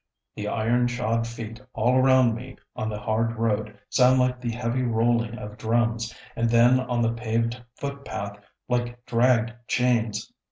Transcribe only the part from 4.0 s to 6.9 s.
like the heavy rolling of drums, and then